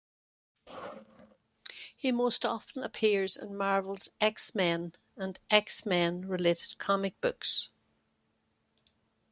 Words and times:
He 1.95 2.11
most 2.11 2.43
often 2.43 2.81
appears 2.81 3.37
in 3.37 3.55
Marvel's 3.55 4.09
"X-Men" 4.19 4.93
and 5.15 5.37
X-Men-related 5.51 6.79
comic 6.79 7.21
books. 7.21 7.69